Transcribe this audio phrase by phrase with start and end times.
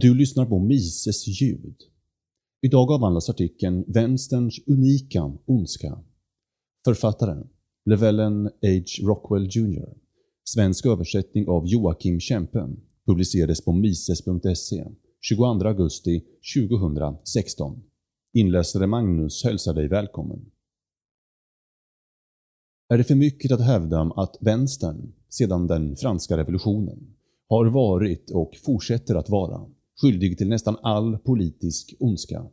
[0.00, 1.76] Du lyssnar på Mises ljud.
[2.62, 6.04] Idag avhandlas artikeln “Vänsterns unika ondska”.
[6.84, 7.48] Författaren
[7.84, 9.06] Levellen H.
[9.06, 9.94] Rockwell Jr.
[10.44, 14.84] Svensk översättning av Joakim Kempen publicerades på mises.se
[15.20, 16.24] 22 augusti
[16.56, 17.82] 2016.
[18.34, 20.50] Inläsare Magnus hälsar dig välkommen.
[22.88, 27.14] Är det för mycket att hävda att vänstern, sedan den franska revolutionen,
[27.48, 32.46] har varit och fortsätter att vara skyldig till nästan all politisk ondska.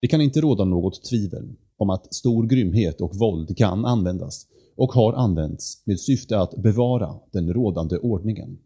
[0.00, 4.46] Det kan inte råda något tvivel om att stor grymhet och våld kan användas
[4.76, 8.58] och har använts med syfte att bevara den rådande ordningen.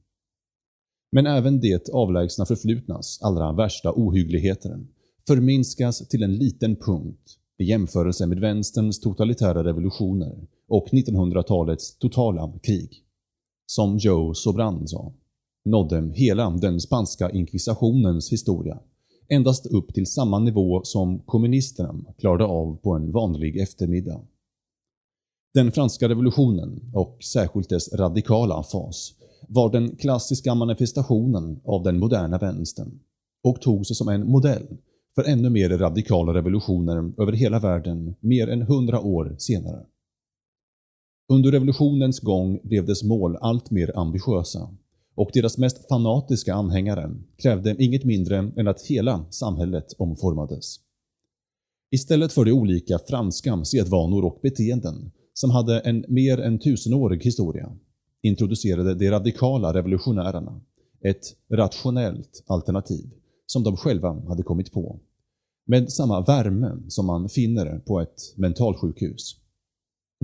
[1.12, 4.87] Men även det avlägsna förflutnas allra värsta ohyggligheter
[5.27, 13.05] förminskas till en liten punkt i jämförelse med vänsterns totalitära revolutioner och 1900-talets totala krig.
[13.67, 15.12] Som Joe Sobran sa
[15.70, 18.78] nådde hela den spanska inkvisitionens historia
[19.30, 24.20] endast upp till samma nivå som kommunisterna klarade av på en vanlig eftermiddag.
[25.55, 29.12] Den franska revolutionen, och särskilt dess radikala fas,
[29.48, 33.00] var den klassiska manifestationen av den moderna vänstern
[33.45, 34.67] och tog sig som en modell
[35.14, 39.86] för ännu mer radikala revolutioner över hela världen mer än hundra år senare.
[41.28, 44.69] Under revolutionens gång blev dess mål allt mer ambitiösa
[45.21, 50.77] och deras mest fanatiska anhängare krävde inget mindre än att hela samhället omformades.
[51.91, 57.77] Istället för de olika franska sedvanor och beteenden som hade en mer än tusenårig historia
[58.23, 60.61] introducerade de radikala revolutionärerna
[61.01, 63.11] ett rationellt alternativ
[63.47, 65.01] som de själva hade kommit på.
[65.67, 69.37] Med samma värme som man finner på ett mentalsjukhus.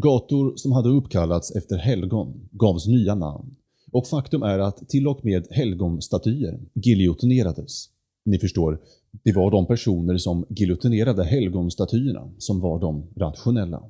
[0.00, 3.56] Gator som hade uppkallats efter helgon gavs nya namn
[3.92, 7.88] och faktum är att till och med helgonstatyer giljotinerades.
[8.24, 8.80] Ni förstår,
[9.24, 13.82] det var de personer som giljotinerade helgonstatyerna som var de rationella.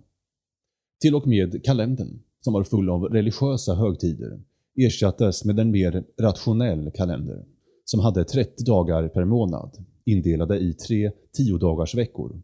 [1.01, 4.41] Till och med kalendern, som var full av religiösa högtider,
[4.87, 7.45] ersattes med en mer rationell kalender
[7.85, 12.43] som hade 30 dagar per månad indelade i tre tiodagarsveckor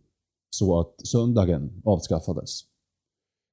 [0.50, 2.72] så att söndagen avskaffades.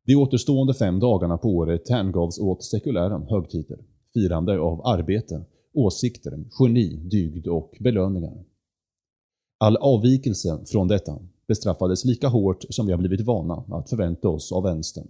[0.10, 3.80] De återstående fem dagarna på året hängavs åt sekulära högtider,
[4.14, 8.44] firande av arbete, åsikter, geni, dygd och belöningar.
[9.60, 14.52] All avvikelse från detta bestraffades lika hårt som vi har blivit vana att förvänta oss
[14.52, 15.08] av vänstern.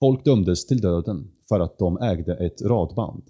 [0.00, 3.22] Folk dömdes till döden för att de ägde ett radband,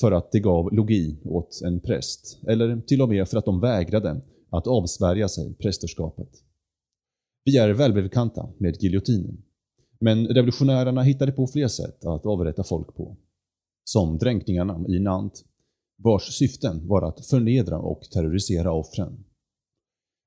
[0.00, 3.60] för att de gav logi åt en präst, eller till och med för att de
[3.60, 6.30] vägrade att avsvärja sig prästerskapet.
[7.44, 9.42] Vi är välbekanta med giljotinen,
[10.00, 13.16] men revolutionärerna hittade på fler sätt att avrätta folk på.
[13.84, 15.44] Som dränkningarna i Nant,
[16.02, 19.24] vars syften var att förnedra och terrorisera offren.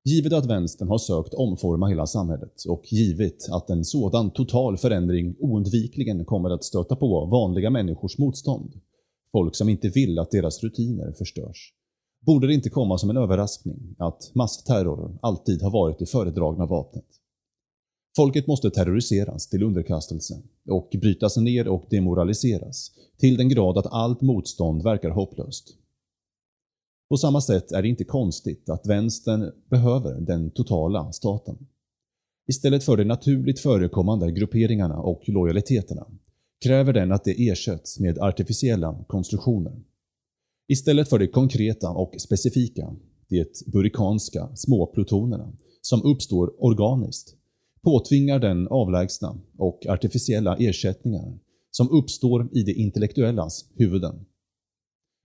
[0.04, 5.36] Givet att vänstern har sökt omforma hela samhället och givet att en sådan total förändring
[5.38, 8.80] oundvikligen kommer att stöta på vanliga människors motstånd,
[9.32, 11.72] folk som inte vill att deras rutiner förstörs,
[12.26, 17.19] borde det inte komma som en överraskning att massterror alltid har varit det föredragna vapnet.
[18.16, 24.20] Folket måste terroriseras till underkastelse och brytas ner och demoraliseras till den grad att allt
[24.20, 25.76] motstånd verkar hopplöst.
[27.08, 31.66] På samma sätt är det inte konstigt att vänstern behöver den totala staten.
[32.48, 36.06] Istället för de naturligt förekommande grupperingarna och lojaliteterna
[36.64, 39.82] kräver den att det ersätts med artificiella konstruktioner.
[40.68, 42.96] Istället för det konkreta och specifika,
[43.28, 47.36] det burikanska, småplutonerna, som uppstår organiskt,
[47.84, 51.38] påtvingar den avlägsna och artificiella ersättningar
[51.70, 54.26] som uppstår i det intellektuellas huvuden.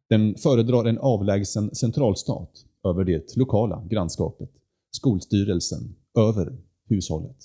[0.09, 2.51] Den föredrar en avlägsen centralstat
[2.85, 4.51] över det lokala grannskapet,
[4.91, 6.57] skolstyrelsen, över
[6.89, 7.37] hushållet.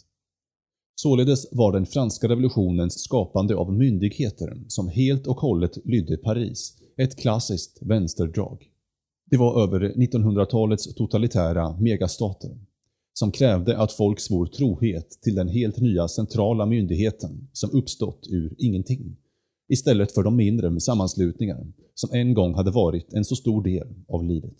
[0.94, 7.18] Således var den franska revolutionens skapande av myndigheter som helt och hållet lydde Paris ett
[7.18, 8.70] klassiskt vänsterdrag.
[9.30, 12.58] Det var över 1900-talets totalitära megastater
[13.20, 18.54] som krävde att folk svor trohet till den helt nya centrala myndigheten som uppstått ur
[18.58, 19.16] ingenting,
[19.68, 24.24] istället för de mindre sammanslutningar som en gång hade varit en så stor del av
[24.24, 24.56] livet.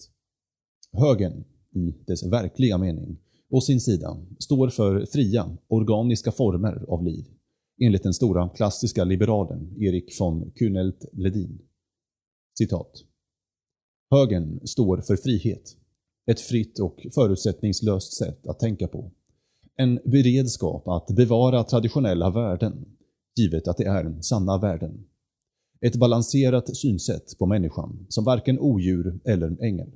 [0.93, 3.19] Högern, i dess verkliga mening,
[3.51, 7.25] å sin sida står för fria, organiska former av liv,
[7.83, 11.59] enligt den stora klassiska liberalen Erik von Kunelt-Ledin.
[12.59, 12.93] Citat.
[14.11, 15.77] Högern står för frihet,
[16.27, 19.11] ett fritt och förutsättningslöst sätt att tänka på.
[19.77, 22.87] En beredskap att bevara traditionella värden,
[23.37, 25.05] givet att det är sanna värden.
[25.81, 29.91] Ett balanserat synsätt på människan som varken odjur eller ängel.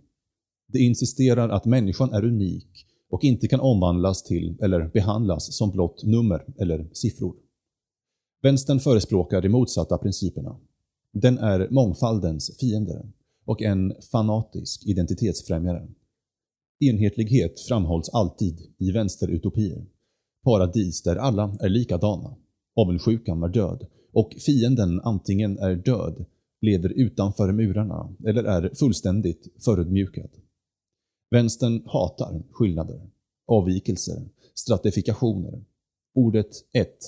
[0.68, 6.04] Det insisterar att människan är unik och inte kan omvandlas till eller behandlas som blott
[6.04, 7.34] nummer eller siffror.
[8.42, 10.56] Vänstern förespråkar de motsatta principerna.
[11.12, 13.06] Den är mångfaldens fiende
[13.44, 15.88] och en fanatisk identitetsfrämjare.
[16.80, 19.86] Enhetlighet framhålls alltid i vänsterutopier.
[20.44, 22.36] Paradis där alla är likadana.
[22.76, 26.24] Avundsjukan är död och fienden antingen är död,
[26.60, 30.30] lever utanför murarna eller är fullständigt förödmjukad.
[31.30, 33.10] Vänstern hatar skillnader,
[33.46, 35.64] avvikelser, stratifikationer.
[36.14, 36.98] Ordet ett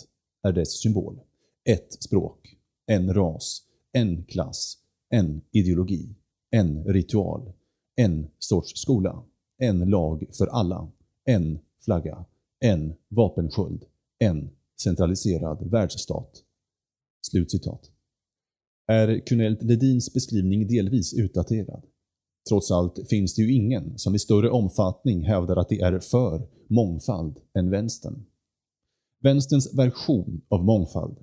[0.42, 1.20] är dess symbol.
[1.64, 4.78] Ett språk, en ras, en klass,
[5.10, 6.14] en ideologi,
[6.50, 7.52] en ritual,
[7.96, 9.24] en sorts skola,
[9.58, 10.88] en lag för alla,
[11.24, 12.24] en flagga,
[12.60, 13.84] en vapensköld,
[14.18, 14.50] en
[14.82, 16.42] centraliserad världsstat.
[17.30, 17.90] Slutcitat.
[18.86, 21.82] Är Kunelt Ledins beskrivning delvis utdaterad?
[22.48, 26.48] Trots allt finns det ju ingen som i större omfattning hävdar att det är för
[26.68, 28.24] mångfald än vänstern.
[29.22, 31.16] Vänsterns version av mångfald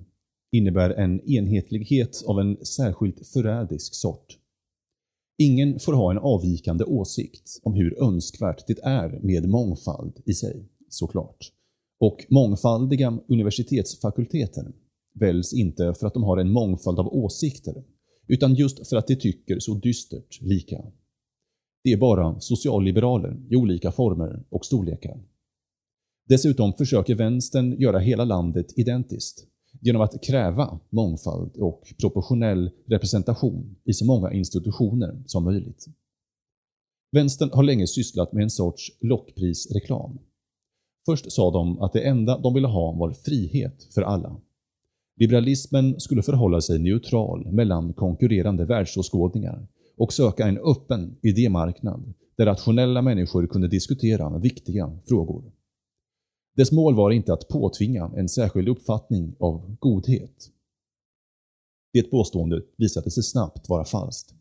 [0.52, 4.38] innebär en enhetlighet av en särskilt förrädisk sort.
[5.38, 10.68] Ingen får ha en avvikande åsikt om hur önskvärt det är med mångfald i sig,
[10.88, 11.52] såklart.
[12.00, 14.72] Och mångfaldiga universitetsfakulteter
[15.14, 17.84] väljs inte för att de har en mångfald av åsikter,
[18.26, 20.84] utan just för att de tycker så dystert lika.
[21.84, 25.24] Det är bara socialliberaler i olika former och storlekar.
[26.28, 29.46] Dessutom försöker vänstern göra hela landet identiskt
[29.80, 35.86] genom att kräva mångfald och proportionell representation i så många institutioner som möjligt.
[37.12, 40.18] Vänstern har länge sysslat med en sorts lockprisreklam.
[41.06, 44.36] Först sa de att det enda de ville ha var frihet för alla.
[45.16, 49.66] Liberalismen skulle förhålla sig neutral mellan konkurrerande världsåskådningar
[49.96, 55.52] och söka en öppen idémarknad där rationella människor kunde diskutera viktiga frågor.
[56.56, 60.50] Dess mål var inte att påtvinga en särskild uppfattning av godhet.
[61.92, 64.34] Det påståendet visade sig snabbt vara falskt.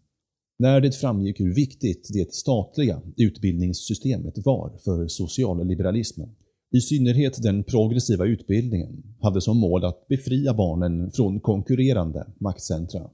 [0.60, 6.36] När det framgick hur viktigt det statliga utbildningssystemet var för socialliberalismen,
[6.72, 13.10] i synnerhet den progressiva utbildningen, hade som mål att befria barnen från konkurrerande maktcentra,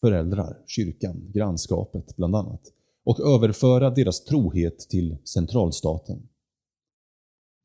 [0.00, 2.62] föräldrar, kyrkan, grannskapet bland annat,
[3.04, 6.28] och överföra deras trohet till centralstaten.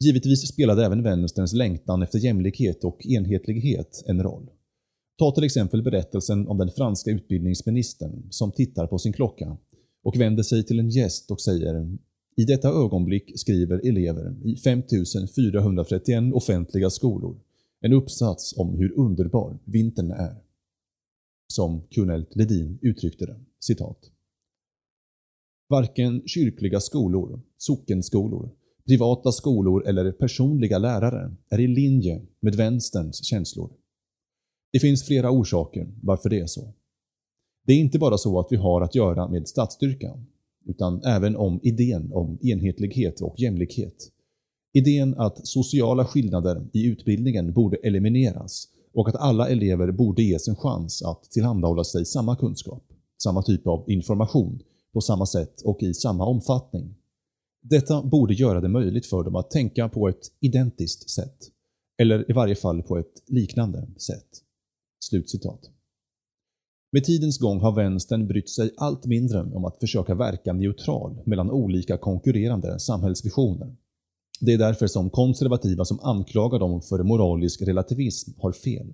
[0.03, 4.49] Givetvis spelade även vänsterns längtan efter jämlikhet och enhetlighet en roll.
[5.17, 9.57] Ta till exempel berättelsen om den franska utbildningsministern som tittar på sin klocka
[10.03, 11.97] och vänder sig till en gäst och säger
[12.37, 17.39] i detta ögonblick skriver elever i 5431 offentliga skolor
[17.81, 20.35] en uppsats om hur underbar vintern är.
[21.47, 24.11] Som Kunelt Ledin uttryckte det, citat.
[25.69, 28.49] Varken kyrkliga skolor, sockenskolor,
[28.87, 33.71] privata skolor eller personliga lärare är i linje med vänsterns känslor.
[34.73, 36.73] Det finns flera orsaker varför det är så.
[37.65, 40.25] Det är inte bara så att vi har att göra med statsstyrkan,
[40.65, 44.11] utan även om idén om enhetlighet och jämlikhet.
[44.73, 50.55] Idén att sociala skillnader i utbildningen borde elimineras och att alla elever borde ges en
[50.55, 52.83] chans att tillhandahålla sig samma kunskap,
[53.23, 54.59] samma typ av information,
[54.93, 56.95] på samma sätt och i samma omfattning
[57.61, 61.37] detta borde göra det möjligt för dem att tänka på ett identiskt sätt,
[62.01, 64.27] eller i varje fall på ett liknande sätt.”
[64.99, 65.69] Slutcitat.
[66.91, 71.51] Med tidens gång har vänstern brytt sig allt mindre om att försöka verka neutral mellan
[71.51, 73.75] olika konkurrerande samhällsvisioner.
[74.39, 78.93] Det är därför som konservativa som anklagar dem för moralisk relativism har fel.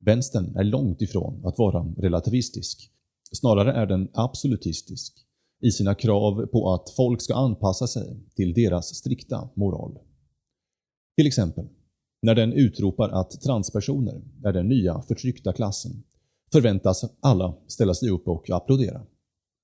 [0.00, 2.90] Vänstern är långt ifrån att vara relativistisk.
[3.32, 5.23] Snarare är den absolutistisk
[5.64, 9.98] i sina krav på att folk ska anpassa sig till deras strikta moral.
[11.16, 11.68] Till exempel,
[12.22, 16.02] när den utropar att transpersoner är den nya förtryckta klassen
[16.52, 19.06] förväntas alla ställa sig upp och applådera.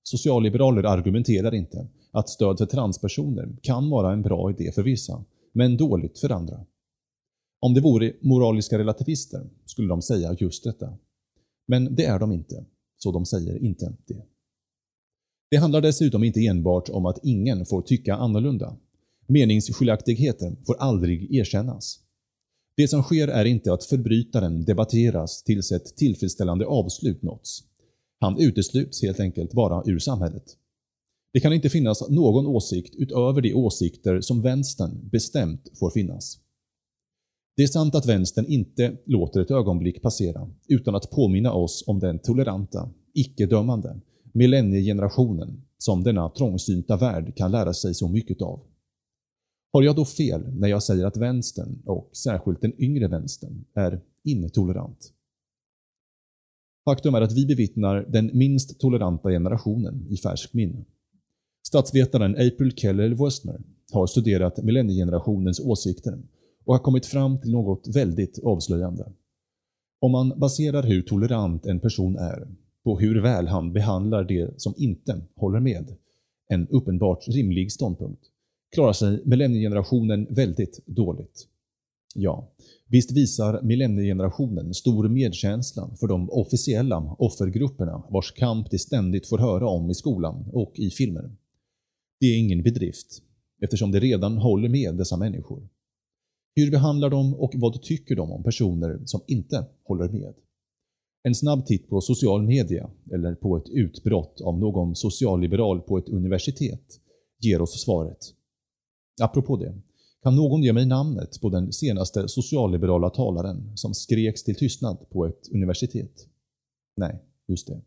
[0.02, 5.76] Socialliberaler argumenterar inte att stöd för transpersoner kan vara en bra idé för vissa, men
[5.76, 6.66] dåligt för andra.
[7.60, 10.98] Om det vore moraliska relativister skulle de säga just detta.
[11.66, 12.64] Men det är de inte,
[12.96, 14.29] så de säger inte det.
[15.50, 18.76] Det handlar dessutom inte enbart om att ingen får tycka annorlunda.
[19.26, 22.00] Meningsskiljaktigheter får aldrig erkännas.
[22.76, 27.64] Det som sker är inte att förbrytaren debatteras tills ett tillfredsställande avslut nåtts.
[28.20, 30.44] Han utesluts helt enkelt bara ur samhället.
[31.32, 36.38] Det kan inte finnas någon åsikt utöver de åsikter som vänstern bestämt får finnas.
[37.56, 41.98] Det är sant att vänstern inte låter ett ögonblick passera utan att påminna oss om
[41.98, 44.00] den toleranta, icke-dömande
[44.32, 48.60] millenniegenerationen som denna trångsynta värld kan lära sig så mycket av.
[49.72, 54.00] Har jag då fel när jag säger att vänstern, och särskilt den yngre vänstern, är
[54.24, 55.12] intolerant?
[56.84, 60.84] Faktum är att vi bevittnar den minst toleranta generationen i färsk minne.
[61.66, 63.60] Statsvetaren April Keller Westner
[63.92, 66.18] har studerat millenniegenerationens åsikter
[66.64, 69.12] och har kommit fram till något väldigt avslöjande.
[70.00, 72.48] Om man baserar hur tolerant en person är
[72.84, 75.96] på hur väl han behandlar det som inte håller med,
[76.48, 78.22] en uppenbart rimlig ståndpunkt,
[78.74, 81.46] klarar sig millenniegenerationen väldigt dåligt.
[82.14, 82.52] Ja,
[82.86, 89.68] visst visar millenniegenerationen stor medkänsla för de officiella offergrupperna vars kamp de ständigt får höra
[89.68, 91.30] om i skolan och i filmer.
[92.20, 93.22] Det är ingen bedrift,
[93.62, 95.68] eftersom de redan håller med dessa människor.
[96.54, 100.34] Hur behandlar de och vad tycker de om personer som inte håller med?
[101.22, 106.08] En snabb titt på social media eller på ett utbrott av någon socialliberal på ett
[106.08, 107.00] universitet
[107.40, 108.18] ger oss svaret.
[109.22, 109.74] Apropå det,
[110.22, 115.26] kan någon ge mig namnet på den senaste socialliberala talaren som skreks till tystnad på
[115.26, 116.26] ett universitet?
[116.96, 117.80] Nej, just det.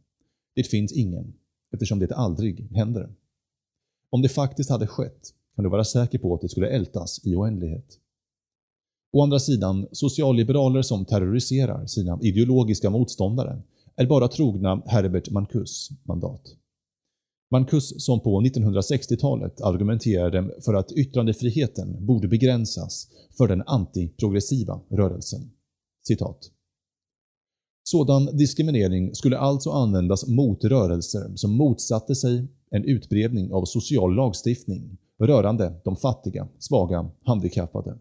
[0.56, 1.34] Det finns ingen,
[1.72, 3.16] eftersom det aldrig händer.
[4.10, 7.36] Om det faktiskt hade skett kan du vara säker på att det skulle ältas i
[7.36, 8.00] oändlighet.
[9.16, 13.62] Å andra sidan, socialliberaler som terroriserar sina ideologiska motståndare
[13.96, 16.42] är bara trogna Herbert Mancus mandat.
[17.52, 25.52] Mancus som på 1960-talet argumenterade för att yttrandefriheten borde begränsas för den antiprogressiva rörelsen.
[26.08, 26.52] Citat.
[27.84, 34.98] Sådan diskriminering skulle alltså användas mot rörelser som motsatte sig en utbredning av social lagstiftning
[35.20, 37.98] rörande de fattiga, svaga, handikappade.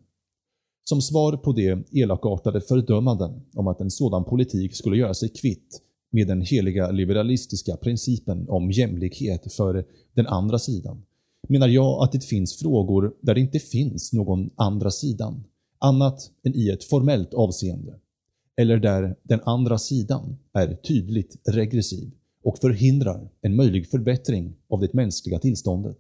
[0.92, 5.80] Som svar på de elakartade fördömanden om att en sådan politik skulle göra sig kvitt
[6.10, 9.84] med den heliga liberalistiska principen om jämlikhet för
[10.14, 11.02] den andra sidan,
[11.48, 15.44] menar jag att det finns frågor där det inte finns någon andra sidan,
[15.78, 17.94] annat än i ett formellt avseende,
[18.56, 22.10] eller där den andra sidan är tydligt regressiv
[22.44, 25.98] och förhindrar en möjlig förbättring av det mänskliga tillståndet.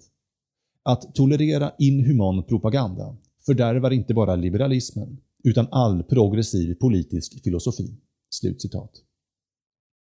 [0.82, 7.96] Att tolerera inhuman propaganda fördärvar inte bara liberalismen, utan all progressiv politisk filosofi.”
[8.30, 8.90] Slutcitat.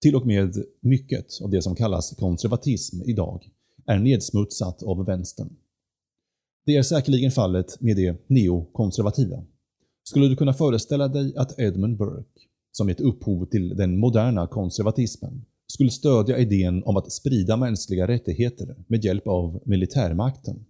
[0.03, 3.51] Till och med mycket av det som kallas konservatism idag
[3.87, 5.57] är nedsmutsat av vänstern.
[6.67, 9.45] Det är säkerligen fallet med det neokonservativa.
[10.05, 12.41] Skulle du kunna föreställa dig att Edmund Burke,
[12.73, 18.77] som gett upphov till den moderna konservatismen, skulle stödja idén om att sprida mänskliga rättigheter
[18.87, 20.65] med hjälp av militärmakten?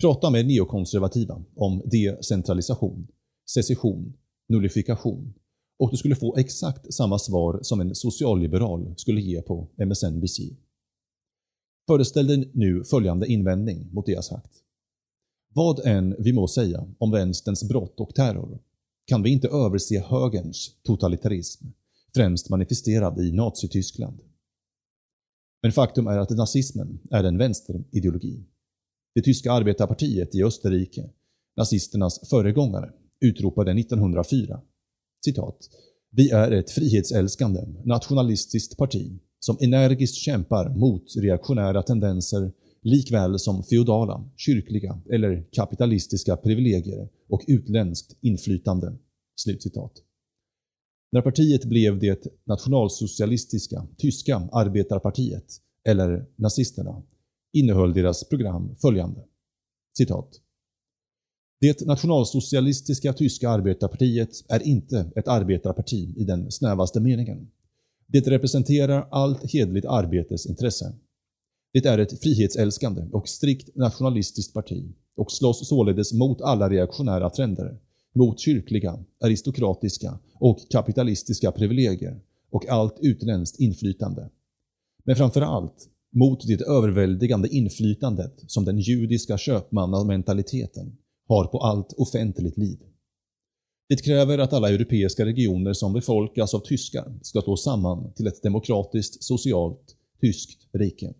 [0.00, 3.08] Prata med neokonservativa om decentralisation,
[3.50, 4.12] secession,
[4.48, 5.34] nullifikation
[5.78, 10.40] och du skulle få exakt samma svar som en socialliberal skulle ge på MSNBC.
[11.86, 14.50] Föreställ dig nu följande invändning mot det jag sagt.
[15.54, 18.58] Vad än vi må säga om vänsterns brott och terror
[19.06, 21.66] kan vi inte överse högerns totalitarism,
[22.14, 24.20] främst manifesterad i Nazityskland.
[25.62, 28.44] Men faktum är att nazismen är en vänsterideologi
[29.14, 31.10] det tyska arbetarpartiet i Österrike,
[31.56, 32.90] nazisternas föregångare,
[33.20, 34.60] utropade 1904
[35.24, 35.58] citat
[36.10, 42.52] “Vi är ett frihetsälskande, nationalistiskt parti som energiskt kämpar mot reaktionära tendenser
[42.82, 48.98] likväl som feodala, kyrkliga eller kapitalistiska privilegier och utländskt inflytande.”
[49.36, 49.92] Slutcitat.
[51.12, 55.44] När partiet blev det nationalsocialistiska tyska arbetarpartiet,
[55.88, 57.02] eller nazisterna,
[57.52, 59.24] innehöll deras program följande.
[59.96, 60.40] Citat.
[61.60, 67.50] Det nationalsocialistiska tyska arbetarpartiet är inte ett arbetarparti i den snävaste meningen.
[68.06, 70.92] Det representerar allt hedligt arbetes intresse.
[71.72, 77.78] Det är ett frihetsälskande och strikt nationalistiskt parti och slåss således mot alla reaktionära trender,
[78.14, 84.30] mot kyrkliga, aristokratiska och kapitalistiska privilegier och allt utländskt inflytande.
[85.04, 90.96] Men framför allt mot det överväldigande inflytandet som den judiska köpmannamentaliteten
[91.28, 92.78] har på allt offentligt liv.
[93.88, 98.42] Det kräver att alla europeiska regioner som befolkas av tyskar ska slås samman till ett
[98.42, 101.14] demokratiskt, socialt, tyskt rike.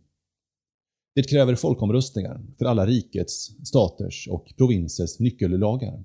[1.15, 6.05] Det kräver folkomröstningar för alla rikets, staters och provinsers nyckellagar.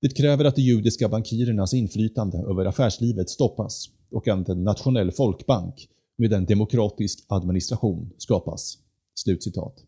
[0.00, 5.88] Det kräver att de judiska bankirernas inflytande över affärslivet stoppas och att en nationell folkbank
[6.18, 8.78] med en demokratisk administration skapas.”
[9.14, 9.84] Slutcitat.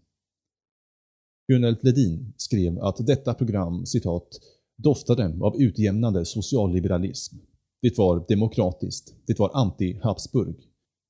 [1.49, 4.29] Gunnel Ledin skrev att detta program citat
[4.77, 7.37] doftade av utjämnande socialliberalism.
[7.83, 9.15] Det var demokratiskt.
[9.27, 10.55] Det var anti-Habsburg.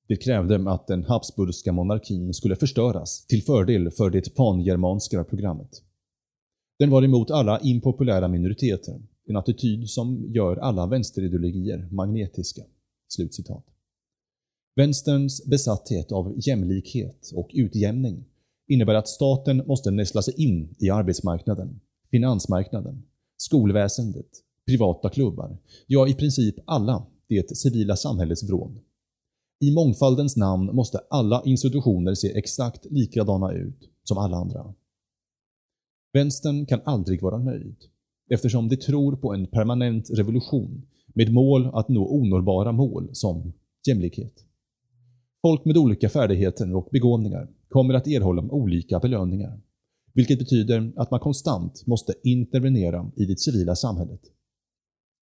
[0.09, 5.83] Det krävde att den habsburgska monarkin skulle förstöras till fördel för det pangermanska programmet.
[6.79, 12.63] Den var emot alla impopulära minoriteter, en attityd som gör alla vänsterideologier magnetiska.”
[13.09, 13.70] Slutcitat.
[14.77, 18.25] Vänsterns besatthet av jämlikhet och utjämning
[18.69, 23.03] innebär att staten måste nästla sig in i arbetsmarknaden, finansmarknaden,
[23.37, 24.31] skolväsendet,
[24.67, 28.81] privata klubbar, ja i princip alla det civila samhällets vrån.
[29.61, 34.75] I mångfaldens namn måste alla institutioner se exakt likadana ut som alla andra.
[36.13, 37.77] Vänstern kan aldrig vara nöjd
[38.31, 43.53] eftersom de tror på en permanent revolution med mål att nå onåbara mål som
[43.87, 44.45] jämlikhet.
[45.43, 49.61] Folk med olika färdigheter och begåvningar kommer att erhålla olika belöningar,
[50.15, 54.21] vilket betyder att man konstant måste intervenera i det civila samhället.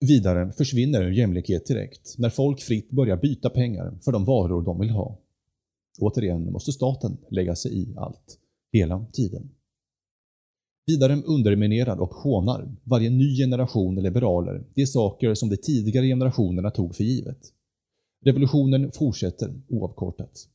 [0.01, 4.91] Vidare försvinner jämlikhet direkt när folk fritt börjar byta pengar för de varor de vill
[4.91, 5.19] ha.
[6.01, 8.39] Återigen måste staten lägga sig i allt,
[8.73, 9.51] hela tiden.
[10.87, 16.95] Vidare underminerar och hånar varje ny generation liberaler de saker som de tidigare generationerna tog
[16.95, 17.53] för givet.
[18.25, 20.49] Revolutionen fortsätter oavkortat.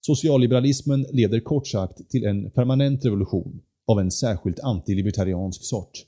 [0.00, 6.06] Socialliberalismen leder kort sagt till en permanent revolution av en särskilt antilibertariansk sort.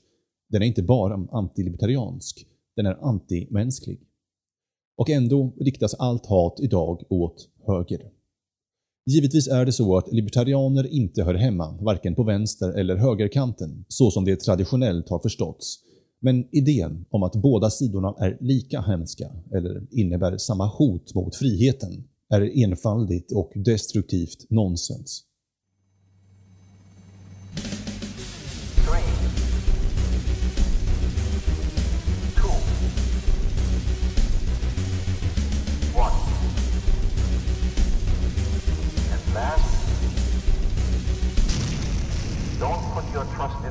[0.49, 2.45] Den är inte bara antilibertariansk,
[2.75, 3.99] den är antimänsklig.
[4.97, 8.11] Och ändå riktas allt hat idag åt höger.
[9.05, 14.11] Givetvis är det så att libertarianer inte hör hemma varken på vänster eller högerkanten, så
[14.11, 15.79] som det traditionellt har förståtts.
[16.21, 22.03] Men idén om att båda sidorna är lika hemska, eller innebär samma hot mot friheten,
[22.29, 25.25] är enfaldigt och destruktivt nonsens.
[42.59, 43.68] Don't put your trust in.